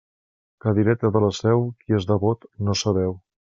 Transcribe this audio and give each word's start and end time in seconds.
Cadireta 0.65 1.11
de 1.17 1.21
la 1.25 1.29
Seu, 1.41 1.63
qui 1.85 1.99
és 2.01 2.09
devot 2.15 2.51
no 2.71 2.79
sabeu. 2.85 3.17